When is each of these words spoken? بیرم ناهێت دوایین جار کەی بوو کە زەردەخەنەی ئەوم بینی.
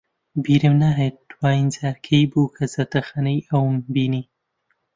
بیرم 0.43 0.73
ناهێت 0.83 1.15
دوایین 1.31 1.67
جار 1.75 1.95
کەی 2.07 2.23
بوو 2.31 2.53
کە 2.55 2.63
زەردەخەنەی 2.73 3.45
ئەوم 3.49 3.75
بینی. 3.93 4.23